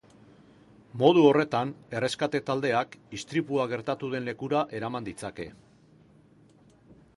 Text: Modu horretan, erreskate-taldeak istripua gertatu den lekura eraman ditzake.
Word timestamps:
Modu 1.01 1.25
horretan, 1.31 1.73
erreskate-taldeak 1.99 2.97
istripua 3.19 3.67
gertatu 3.75 4.11
den 4.15 4.27
lekura 4.31 4.65
eraman 4.79 5.09
ditzake. 5.11 5.49